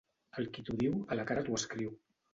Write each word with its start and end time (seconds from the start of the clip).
El 0.43 0.47
qui 0.55 0.63
t'ho 0.69 0.77
diu, 0.79 0.97
a 1.15 1.19
la 1.21 1.27
cara 1.33 1.47
t'ho 1.51 1.63
escriu. 1.63 1.95